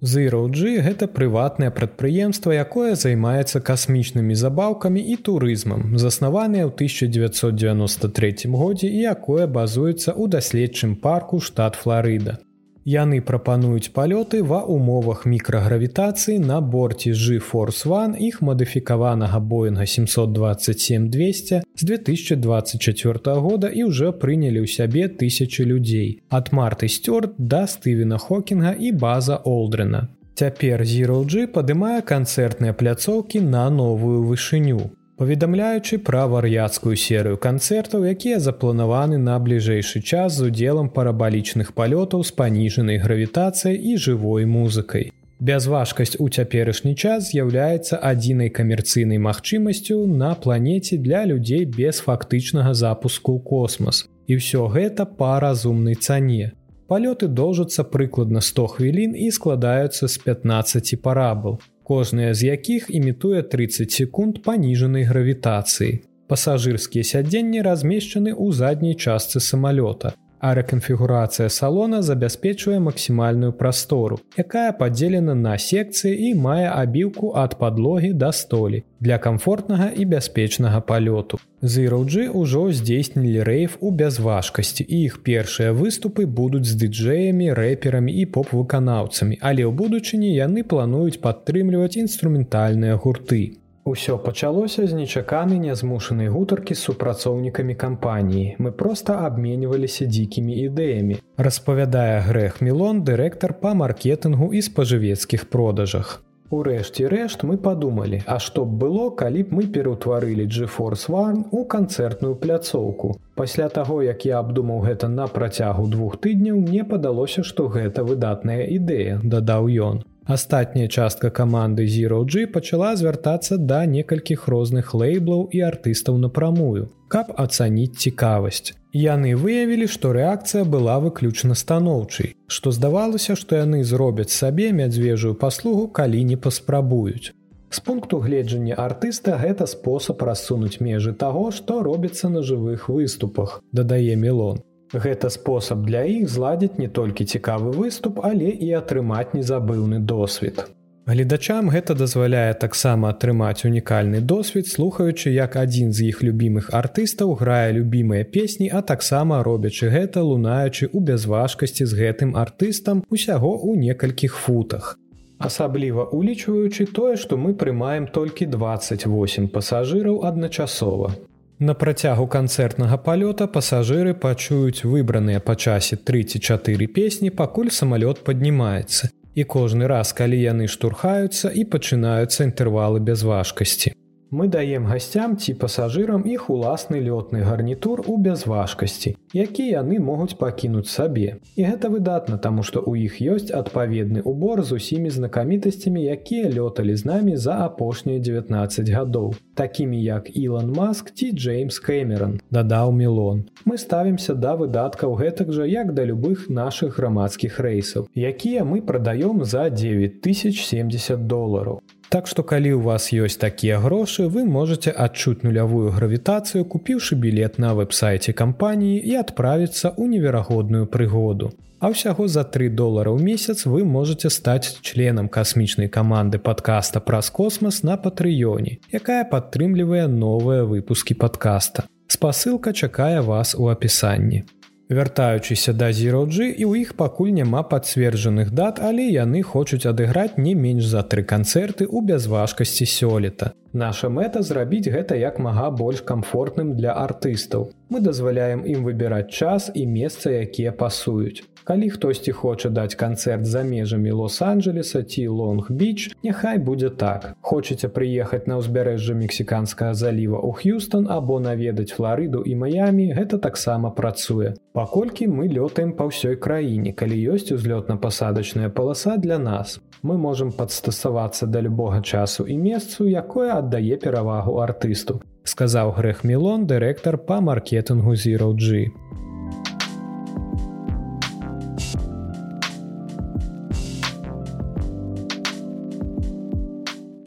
ZeroG 0.00 0.80
гэта 0.88 1.04
прыватнае 1.04 1.68
прадпрыемства, 1.68 2.56
якое 2.56 2.96
займаецца 2.96 3.60
касмічнымі 3.60 4.32
забаўкамі 4.40 5.04
і 5.04 5.20
турызмам, 5.28 6.00
заснаванае 6.00 6.64
ў 6.64 6.72
1993 6.80 8.48
годзе 8.48 8.88
і 8.88 9.04
якое 9.04 9.44
базуецца 9.44 10.16
ў 10.16 10.32
даследчым 10.32 10.96
парку 10.96 11.44
штат 11.44 11.76
Флорыда. 11.76 12.40
Яны 12.88 13.20
прапануюць 13.20 13.92
палёты 13.92 14.38
ва 14.50 14.58
умовах 14.64 15.26
мікрагравітацыі 15.28 16.38
на 16.40 16.60
борце 16.64 17.10
G-Force 17.12 17.84
One 17.84 18.16
іх 18.16 18.40
мадыфікаванага 18.40 19.40
боинга 19.44 19.84
727-200 19.84 21.60
з 21.76 21.82
2024 21.84 23.36
года 23.44 23.68
і 23.68 23.92
ўжо 23.92 24.16
прынялі 24.16 24.64
ў 24.64 24.68
сябе 24.72 25.12
тысячи 25.12 25.68
людзей. 25.68 26.24
Ад 26.32 26.48
марты 26.56 26.88
сцёрт 26.88 27.36
да 27.36 27.68
Стывена 27.68 28.16
Хокінга 28.16 28.72
і 28.72 28.92
база 28.92 29.36
Олдрена. 29.36 30.08
Цяпер 30.32 30.80
ZeroG 30.80 31.52
падымае 31.52 32.00
канцэртныя 32.00 32.72
пляцоўкі 32.72 33.44
на 33.44 33.68
новую 33.68 34.24
вышыню 34.24 34.96
паведамляючы 35.18 35.98
пра 35.98 36.26
вар'яцкую 36.30 36.94
серыю 36.94 37.36
канцэртаў, 37.42 38.06
якія 38.06 38.38
запланаваны 38.38 39.18
на 39.18 39.34
бліжэйшы 39.42 40.00
час 40.00 40.38
з 40.38 40.48
удзелам 40.48 40.88
парабалічных 40.94 41.74
палётаў 41.74 42.22
з 42.22 42.30
паніжанай 42.38 43.02
гравітацыяй 43.02 43.74
і 43.74 43.96
жывой 43.98 44.46
музыкай. 44.46 45.10
Бязважкасць 45.38 46.18
у 46.18 46.28
цяперашні 46.28 46.94
час 46.94 47.30
з'яўляецца 47.30 47.98
адзінай 47.98 48.50
камерцыйнай 48.50 49.18
магчымасцю 49.22 50.06
на 50.06 50.34
планеце 50.34 50.98
для 50.98 51.24
людзей 51.26 51.66
без 51.66 51.98
фактычнага 52.02 52.74
запуску 52.74 53.38
ў 53.38 53.42
космас. 53.42 54.06
І 54.30 54.38
ўсё 54.38 54.66
гэта 54.70 55.06
па 55.06 55.38
разумнай 55.42 55.94
цане. 55.94 56.54
Палёты 56.90 57.26
доўжацца 57.26 57.82
прыкладна 57.84 58.40
100 58.40 58.66
хвілін 58.74 59.14
і 59.14 59.30
складаюцца 59.34 60.08
з 60.08 60.16
15 60.26 61.02
парабл 61.02 61.58
кожная 61.88 62.34
з 62.34 62.44
якіх 62.44 62.86
імітуе 62.92 63.42
30 63.42 63.90
секунд 63.90 64.42
паніжанай 64.44 65.08
гравітацыі. 65.08 66.04
Пасажырскія 66.28 67.04
сядзенні 67.10 67.64
размешчаны 67.64 68.36
ў 68.36 68.52
задняй 68.52 68.94
частцы 68.94 69.40
самалёта. 69.40 70.12
А 70.40 70.54
рэканфігурацыя 70.58 71.48
салона 71.48 72.02
забяспечвае 72.02 72.78
максімальную 72.80 73.52
прастору, 73.52 74.20
якая 74.36 74.72
падзелена 74.72 75.34
на 75.34 75.58
секцыі 75.58 76.14
і 76.30 76.34
мае 76.34 76.70
абіўку 76.70 77.32
ад 77.36 77.58
падлогі 77.58 78.12
да 78.12 78.32
столі 78.32 78.82
для 79.00 79.18
камфортнага 79.18 79.90
і 79.94 80.04
бяспечнага 80.04 80.80
палёту. 80.80 81.38
Зыроўджы 81.62 82.30
ўжо 82.30 82.70
здзейснілі 82.70 83.42
рэйф 83.42 83.78
у 83.80 83.90
бязважкасці 83.90 84.86
і 84.86 85.04
іх 85.10 85.22
першыя 85.26 85.74
выступы 85.74 86.26
будуць 86.26 86.66
з 86.70 86.74
дыджэямі, 86.82 87.52
рэперамі 87.58 88.12
і 88.22 88.26
поп-выканаўцамі, 88.34 89.38
але 89.42 89.66
ў 89.66 89.72
будучыні 89.74 90.34
яны 90.34 90.62
плануюць 90.62 91.18
падтрымліваць 91.22 91.98
інструментальныя 91.98 92.94
гурты. 92.94 93.58
Усё 93.88 94.18
пачалося 94.18 94.86
з 94.86 94.92
нечаканай 94.92 95.58
нязмушанай 95.58 96.28
гутаркі 96.28 96.74
з 96.76 96.80
супрацоўнікамі 96.86 97.74
кампаніі. 97.82 98.56
Мы 98.60 98.72
проста 98.82 99.14
абменьваліся 99.24 100.04
дзікімі 100.04 100.52
ідэямі. 100.68 101.16
Распавядае 101.40 102.20
грэх 102.26 102.60
Мілон, 102.60 103.00
дырэктар 103.08 103.54
па 103.62 103.72
маркетынгу 103.72 104.50
і 104.52 104.60
спажывецкіх 104.66 105.48
продажах. 105.48 106.20
Урэшце 106.52 107.08
рэшт 107.08 107.46
мы 107.48 107.56
падумалі, 107.56 108.20
а 108.26 108.36
што 108.44 108.66
б 108.68 108.76
было, 108.84 109.08
калі 109.08 109.48
б 109.48 109.56
мы 109.56 109.64
пераўтварылі 109.72 110.44
GeForce 110.44 111.08
One 111.08 111.40
у 111.50 111.64
канцэртную 111.64 112.36
пляцоўку. 112.36 113.16
Пасля 113.40 113.70
таго, 113.72 114.02
як 114.02 114.28
я 114.28 114.44
абдумаў 114.44 114.84
гэта 114.84 115.08
на 115.08 115.32
працягу 115.32 115.88
двух 115.88 116.20
тыдняў, 116.20 116.60
мне 116.60 116.84
падалося, 116.84 117.40
што 117.40 117.68
гэта 117.72 118.04
выдатная 118.04 118.68
ідэя, 118.68 119.20
дадаў 119.24 119.72
ён. 119.88 120.04
Астатняя 120.28 120.88
частка 120.88 121.30
каманды 121.30 121.86
ZeroG 121.86 122.48
пачала 122.52 122.94
звяртацца 123.00 123.56
да 123.56 123.86
некалькіх 123.88 124.44
розных 124.52 124.92
лейблаў 124.92 125.48
і 125.56 125.62
артыстаў 125.64 126.18
напрамую, 126.20 126.82
каб 127.08 127.32
ацаніць 127.44 127.96
цікавасць. 127.96 128.76
Яны 128.92 129.32
выявілі, 129.40 129.88
што 129.88 130.12
рэакцыя 130.12 130.68
была 130.68 130.98
выключна 131.00 131.56
станоўчай, 131.56 132.34
што 132.46 132.76
здавалася, 132.76 133.40
што 133.40 133.56
яны 133.56 133.80
зробяць 133.88 134.28
сабе 134.28 134.68
мядзвежую 134.68 135.32
паслугу, 135.32 135.88
калі 135.88 136.20
не 136.24 136.36
паспрабуюць. 136.36 137.32
З 137.70 137.80
пункту 137.80 138.20
гледжання 138.20 138.76
артыста 138.76 139.40
гэта 139.40 139.64
спосаб 139.64 140.20
рассунуць 140.28 140.80
межы 140.84 141.16
таго, 141.16 141.48
што 141.56 141.80
робіцца 141.80 142.28
на 142.28 142.44
жывых 142.44 142.88
выступах, 142.92 143.62
дадае 143.72 144.16
мелон. 144.16 144.60
Гэта 144.92 145.28
спосаб 145.28 145.84
для 145.84 146.02
іх 146.08 146.28
зладзіць 146.32 146.80
не 146.80 146.88
толькі 146.88 147.24
цікавы 147.24 147.76
выступ, 147.76 148.20
але 148.24 148.48
і 148.48 148.72
атрымаць 148.80 149.36
незабыўны 149.36 150.00
досвед. 150.00 150.64
Гледачам 151.08 151.68
гэта 151.72 151.94
дазваляе 151.96 152.52
таксама 152.52 153.10
атрымаць 153.12 153.64
унікальны 153.64 154.20
досвед, 154.20 154.66
слухаючы, 154.68 155.32
як 155.32 155.56
адзін 155.56 155.92
з 155.92 156.08
іх 156.12 156.22
любімых 156.22 156.68
артыстаў 156.72 157.32
грае 157.40 157.72
любімыя 157.72 158.24
песні, 158.24 158.68
а 158.68 158.82
таксама 158.82 159.42
робячы 159.42 159.88
гэта, 159.88 160.20
лунаючы 160.20 160.88
ў 160.92 161.00
бязважкасці 161.00 161.84
з 161.84 161.92
гэтым 162.00 162.36
артыстам 162.36 163.04
усяго 163.08 163.56
ў 163.56 163.80
некалькіх 163.88 164.36
футах. 164.36 164.98
Асабліва 165.38 166.04
улічваючы 166.12 166.84
тое, 166.92 167.16
што 167.16 167.36
мы 167.40 167.54
прымаем 167.54 168.08
толькі 168.12 168.44
28 168.52 169.48
пасажыраў 169.48 170.24
адначасова. 170.28 171.14
На 171.60 171.74
працягу 171.74 172.28
канцэртнага 172.30 172.96
палёта 173.02 173.48
пасажыры 173.50 174.14
пачуюць 174.14 174.86
выбраныя 174.86 175.40
па 175.42 175.56
часе 175.58 175.96
34 175.96 176.86
песні, 176.86 177.30
пакуль 177.34 177.74
самалёт 177.74 178.22
паднімаецца. 178.22 179.10
І 179.34 179.42
кожны 179.42 179.90
раз, 179.90 180.14
калі 180.14 180.38
яны 180.38 180.70
штурхаюцца 180.70 181.50
і 181.50 181.66
пачынаюцца 181.66 182.46
інтэрвалы 182.46 183.02
без 183.02 183.26
важкасці. 183.26 183.90
Мы 184.30 184.48
даем 184.52 184.84
гасцям 184.84 185.38
ці 185.40 185.54
пасажырам 185.56 186.24
іх 186.28 186.50
уласны 186.52 186.98
лётны 187.00 187.40
гарнітур 187.48 188.02
у 188.12 188.18
бязважкасці, 188.20 189.14
які 189.32 189.64
яны 189.68 190.00
могуць 190.04 190.36
пакінуць 190.36 190.92
сабе. 190.92 191.40
І 191.56 191.64
гэта 191.64 191.88
выдатна, 191.88 192.36
таму 192.36 192.60
што 192.60 192.84
ў 192.84 193.08
іх 193.08 193.16
ёсць 193.24 193.48
адпаведны 193.48 194.20
убор 194.20 194.60
з 194.60 194.76
усімі 194.76 195.08
знакамітасцямі, 195.08 196.04
якія 196.04 196.52
лёталі 196.52 196.92
з 196.92 197.08
намі 197.08 197.36
за 197.40 197.56
апошнія 197.64 198.20
19 198.20 198.92
гадоў, 198.92 199.32
такімі 199.56 199.96
як 200.04 200.28
Ілан 200.36 200.76
Маск 200.76 201.16
ці 201.16 201.32
Джеймс 201.32 201.80
Кэмерон, 201.80 202.40
дадаў 202.50 202.92
Мелон. 202.92 203.48
Мы 203.64 203.80
ставімся 203.80 204.36
да 204.36 204.60
выдаткаў 204.60 205.16
гэтак 205.16 205.56
жа 205.56 205.64
як 205.64 205.96
да 205.96 206.04
любых 206.04 206.52
нашых 206.52 207.00
грамадскіх 207.00 207.56
рэйсаў, 207.56 208.12
якія 208.12 208.68
мы 208.68 208.84
прадаём 208.84 209.44
за 209.48 209.70
9070 209.72 211.24
долараў. 211.24 211.80
Так 212.08 212.26
што 212.26 212.40
калі 212.40 212.72
ў 212.72 212.80
вас 212.80 213.12
ёсць 213.12 213.36
такія 213.36 213.78
грошы, 213.84 214.32
вы 214.32 214.48
можете 214.48 214.88
адчуць 214.88 215.44
нулявую 215.44 215.92
гравітацыю, 215.92 216.64
купіўшы 216.64 217.20
білет 217.20 217.60
на 217.60 217.74
вэб-сайце 217.76 218.32
кампаніі 218.32 218.96
і 219.04 219.20
адправіцца 219.20 219.92
ў 219.92 220.16
неверагодную 220.16 220.88
прыгоду. 220.88 221.52
А 221.78 221.92
ўсяго 221.92 222.24
за 222.26 222.48
3 222.48 222.72
долара 222.72 223.12
ў 223.12 223.20
месяц 223.20 223.68
вы 223.68 223.84
можете 223.84 224.32
стаць 224.32 224.80
членам 224.80 225.28
касмічнай 225.28 225.92
каманды 225.92 226.40
падкаста 226.40 227.04
праз 227.04 227.28
космас 227.30 227.84
на 227.84 228.00
патрыёне, 228.00 228.80
якая 228.88 229.28
падтрымлівае 229.28 230.08
новыя 230.08 230.64
выпускі 230.64 231.12
падкаста. 231.12 231.84
Спасылка 232.08 232.72
чакае 232.72 233.20
вас 233.20 233.52
у 233.54 233.68
апісанні. 233.68 234.48
Вяртаючыся 234.88 235.74
да 235.76 235.92
зіроджы 235.92 236.48
і 236.48 236.64
ў 236.64 236.88
іх 236.88 236.96
пакуль 236.96 237.32
няма 237.36 237.60
пацверджаных 237.60 238.52
дат, 238.56 238.80
але 238.80 239.04
яны 239.12 239.42
хочуць 239.44 239.84
адыграць 239.84 240.40
не 240.40 240.54
менш 240.56 240.88
за 240.88 241.02
тры 241.04 241.24
канцэрты 241.28 241.84
ў 241.84 242.00
бязважкасці 242.08 242.88
сёлета. 242.88 243.52
Наша 243.76 244.08
мэта 244.08 244.40
зрабіць 244.40 244.88
гэта 244.88 245.12
як 245.20 245.36
мага 245.44 245.68
больш 245.68 246.00
комфортным 246.00 246.72
для 246.72 246.96
артыстаў. 246.96 247.68
Мы 247.92 248.00
дазваляем 248.00 248.64
ім 248.64 248.88
выбіраць 248.88 249.28
час 249.28 249.68
і 249.74 249.84
месца, 249.84 250.32
якія 250.32 250.72
пасуюць. 250.72 251.44
Калі 251.68 251.90
хтосьці 251.92 252.32
хоча 252.32 252.68
даць 252.72 252.96
канцэрт 252.96 253.44
за 253.44 253.60
межамі 253.60 254.12
лос-анджелеса 254.16 255.02
ці 255.04 255.28
лонг-біч, 255.28 256.16
няхай 256.24 256.56
будзе 256.56 256.88
так. 256.88 257.36
Хочаце 257.44 257.92
прыехаць 257.92 258.48
на 258.48 258.56
ўзбярэжжа 258.56 259.12
мексіканскага 259.12 259.92
заліва 259.92 260.40
ў 260.40 260.50
Х'юстон 260.56 261.04
або 261.12 261.36
наведаць 261.44 261.92
флорыду 261.92 262.40
і 262.40 262.56
маямі, 262.56 263.12
гэта 263.12 263.36
таксама 263.36 263.92
працуе. 263.92 264.56
Паколькі 264.72 265.28
мы 265.28 265.52
лётаем 265.52 265.92
па 265.92 266.08
ўсёй 266.08 266.40
краіне, 266.40 266.96
калі 266.96 267.36
ёсць 267.36 267.52
узлётна-пасадачная 267.52 268.72
паласа 268.72 269.20
для 269.20 269.36
нас. 269.36 269.76
Мы 270.00 270.16
можам 270.16 270.56
падстасавацца 270.56 271.44
да 271.52 271.60
любога 271.60 272.00
часу 272.00 272.48
і 272.48 272.56
месцу, 272.56 273.04
якое 273.04 273.52
аддае 273.60 274.00
перавагу 274.00 274.56
артысту, 274.64 275.20
сказаў 275.44 275.92
грэх 276.00 276.24
Мелон, 276.24 276.64
дырэктар 276.64 277.20
па 277.20 277.44
маркетынгу 277.44 278.16
ZeroG. 278.16 278.88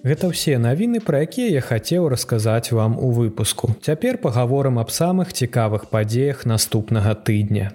Гэта 0.01 0.33
ўсе 0.33 0.57
навіны, 0.57 0.97
пра 0.97 1.21
якія 1.29 1.61
я 1.61 1.61
хацеў 1.61 2.09
расказаць 2.09 2.73
вам 2.73 2.97
у 2.97 3.13
выпуску. 3.13 3.77
Цяпер 3.85 4.17
пагаворам 4.17 4.81
аб 4.81 4.89
самых 4.89 5.29
цікавых 5.29 5.93
падзеях 5.93 6.41
наступнага 6.49 7.13
тыдня. 7.13 7.69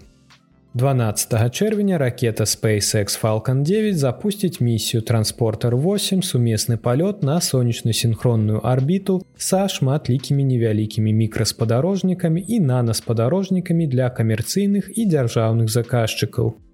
12 0.75 1.55
чэрвеня 1.55 1.99
ракета 1.99 2.43
SpaceX 2.43 3.15
Falалcon 3.15 3.63
9 3.63 3.97
запусціць 3.97 4.61
місію 4.61 5.03
транспортер 5.07 5.77
8 5.77 6.21
сумесны 6.21 6.77
палёт 6.77 7.23
на 7.23 7.41
сонечна-сінхронную 7.41 8.61
арбіту 8.61 9.23
са 9.39 9.69
шматлікімі 9.69 10.45
невялікімі 10.45 11.13
мікраспадарожнікамі 11.13 12.45
і 12.49 12.61
нанаспадарожнікамі 12.61 13.87
для 13.87 14.11
камерцыйных 14.11 14.91
і 14.99 15.07
дзяржаўных 15.07 15.71
заказчыкаў. 15.71 16.66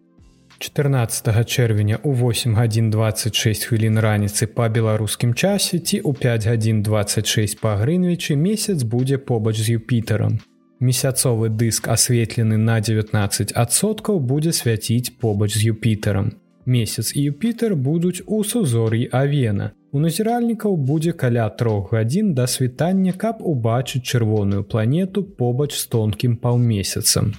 14 0.59 1.47
чэрвеня 1.47 1.99
у 2.03 2.13
8 2.13 2.55
гадзін 2.55 2.91
26 2.91 3.65
хвілін 3.65 3.99
раніцы 3.99 4.47
па 4.47 4.69
беларускім 4.69 5.35
часе 5.35 5.79
ці 5.79 6.01
ў 6.01 6.13
5 6.13 6.47
гадзін 6.47 6.83
26 6.83 7.61
па 7.61 7.77
грынвічы 7.77 8.37
месяц 8.37 8.83
будзе 8.83 9.19
побач 9.19 9.57
з 9.57 9.77
юпітарам. 9.79 10.41
Месяцовы 10.81 11.49
дыск 11.49 11.87
асветлены 11.87 12.57
на 12.59 12.81
19соткаў 12.81 14.19
будзе 14.19 14.53
свяціць 14.53 15.15
побач 15.21 15.55
з 15.55 15.71
юпітарам. 15.71 16.33
Месяц 16.67 17.13
і 17.17 17.23
юпітер 17.23 17.77
будуць 17.77 18.23
у 18.27 18.45
сузор'і 18.45 19.09
авена. 19.13 19.71
У 19.93 20.01
назіральнікаў 20.01 20.77
будзе 20.77 21.13
каля 21.13 21.49
трох 21.49 21.93
гадзін 21.93 22.35
да 22.35 22.47
світання, 22.47 23.13
каб 23.13 23.43
убачыць 23.43 24.03
чырвоную 24.03 24.65
планету 24.65 25.25
побач 25.25 25.73
з 25.75 25.87
тонкім 25.87 26.37
паўмесяцам. 26.37 27.33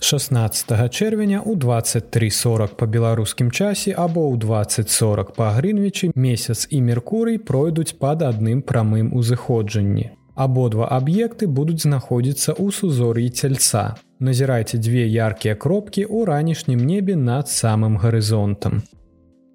16 0.00 0.90
чэрвеня 0.90 1.42
у 1.44 1.54
2340 1.54 2.76
па 2.76 2.86
беларускім 2.86 3.50
часе 3.50 3.92
або 3.92 4.32
ў 4.32 4.40
2040 4.40 5.36
па 5.36 5.52
грынвічы 5.56 6.10
месяц 6.16 6.66
і 6.70 6.80
меркурый 6.80 7.36
пройдуць 7.38 7.92
пад 8.00 8.24
адным 8.24 8.62
прамым 8.64 9.12
узыходжанні. 9.12 10.10
Абодва 10.34 10.88
аб'екты 10.88 11.46
будуць 11.46 11.84
знаходзіцца 11.84 12.56
ў 12.56 12.72
сузор'і 12.72 13.28
цельца. 13.28 14.00
Назірайце 14.20 14.80
дзве 14.80 15.04
яркія 15.04 15.54
кропкі 15.54 16.08
ў 16.08 16.24
ранішнім 16.32 16.80
небе 16.80 17.16
над 17.16 17.52
самым 17.52 18.00
гарызонтам. 18.00 18.80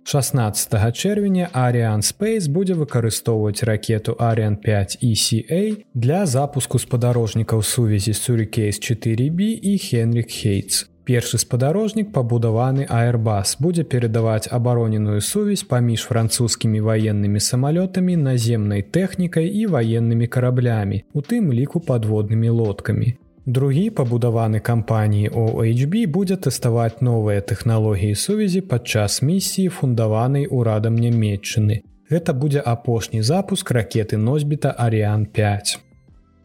16 0.08 0.94
чэрвеня 0.94 1.50
Ariан 1.52 2.02
Space 2.06 2.46
будзе 2.46 2.76
выкарыстоўваць 2.78 3.65
ракету 3.65 4.13
Ariан 4.20 4.56
5 4.56 5.00
ECA 5.02 5.82
для 5.96 6.26
запуску 6.30 6.78
спадарожнікаў 6.78 7.63
сувязі 7.63 8.13
Сурикейс 8.13 8.78
4B 8.78 9.58
і 9.58 9.78
Хенрик 9.82 10.30
Хейтс. 10.30 10.86
Першы 11.06 11.41
спадарожнік 11.41 12.13
пабудаваны 12.13 12.86
Airbus 12.86 13.58
будзе 13.58 13.82
перадаваць 13.84 14.46
абароненую 14.46 15.22
сувязь 15.22 15.65
паміж 15.65 16.06
французскімі 16.06 16.86
ваеннымі 16.86 17.41
самалётамі, 17.41 18.13
наземнай 18.13 18.86
тэхнікай 18.86 19.50
і 19.50 19.65
ваеннымі 19.74 20.30
караблямі, 20.30 21.02
у 21.13 21.22
тым 21.26 21.50
ліку 21.50 21.82
падводнымі 21.82 22.50
лодкамі. 22.50 23.18
Другі 23.46 23.90
пабудаваны 23.90 24.60
кампаніі 24.60 25.30
OHB 25.30 26.08
будзе 26.10 26.36
тэставаць 26.46 27.06
новыя 27.06 27.46
тэхналогіі 27.46 28.16
сувязі 28.18 28.62
падчас 28.72 29.22
місіі 29.22 29.70
фундаванай 29.70 30.48
урадам 30.50 30.98
нямметчыны. 30.98 31.84
Гэта 32.10 32.34
будзе 32.34 32.66
апошні 32.66 33.22
запуск 33.22 33.70
ракеты 33.70 34.18
носьбіта 34.18 34.74
Арыан 34.74 35.30
5. 35.30 35.78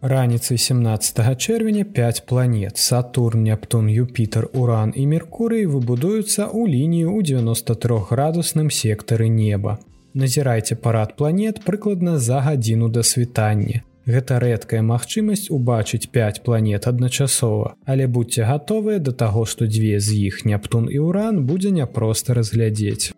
Раніцай 0.03 0.59
17 0.59 1.25
чэрвеня 1.41 1.85
5 1.85 2.27
планет 2.27 2.77
Сатурн, 2.77 3.49
Нептун, 3.49 3.89
Юпітер, 3.89 4.49
Уран 4.53 4.93
і 4.95 5.07
Меркурый 5.09 5.65
выбудуюцца 5.65 6.53
ў 6.53 6.69
лінію 6.69 7.17
ў 7.17 7.25
93 7.25 8.13
градусным 8.13 8.69
сектары 8.69 9.33
неба. 9.33 9.81
Назірайце 10.13 10.77
парад 10.77 11.17
планет 11.17 11.65
прыкладна 11.65 12.19
за 12.19 12.41
гадзіну 12.41 12.89
да 12.89 13.03
світання. 13.03 13.89
Гэта 14.11 14.41
рэдкая 14.43 14.83
магчымасць 14.83 15.51
убачыць 15.55 16.11
5 16.11 16.43
планет 16.43 16.87
адначасова, 16.91 17.75
але 17.87 18.07
будьце 18.07 18.43
гатовыя 18.49 18.99
да 18.99 19.13
таго, 19.13 19.45
што 19.47 19.71
дзве 19.71 20.01
з 20.01 20.19
іх 20.27 20.45
Нептун 20.45 20.91
і 20.91 20.99
Уран 20.99 21.45
будзе 21.47 21.71
няпроста 21.71 22.35
разглядзець. 22.35 23.15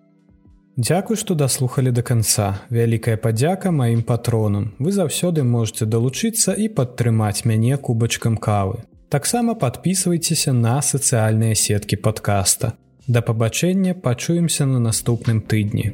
Дзякуй, 0.76 1.16
што 1.16 1.35
даслухалі 1.35 1.92
да 1.96 2.02
канца. 2.02 2.48
Вялікая 2.68 3.16
падзяка 3.16 3.72
маім 3.72 4.02
патронам. 4.02 4.72
Вы 4.78 4.92
заўсёды 4.92 5.44
можете 5.44 5.85
далучыцца 5.85 6.52
і 6.52 6.68
падтрымаць 6.68 7.44
мяне 7.44 7.76
кубачкам 7.76 8.37
кавы. 8.37 8.85
Таксама 9.09 9.55
подписывайтеся 9.55 10.52
на 10.52 10.81
сацыяльныя 10.81 11.55
сеткі 11.55 11.96
падкаста. 11.96 12.72
Да 13.07 13.20
пабачэння 13.20 13.94
пачуемся 13.94 14.66
на 14.66 14.81
наступным 14.81 15.40
тыдні. 15.40 15.92